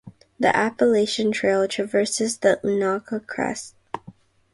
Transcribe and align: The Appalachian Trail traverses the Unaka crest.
The 0.39 0.47
Appalachian 0.55 1.31
Trail 1.31 1.67
traverses 1.67 2.37
the 2.39 2.59
Unaka 2.63 3.23
crest. 3.27 3.75